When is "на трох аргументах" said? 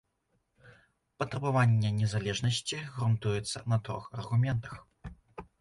3.75-4.73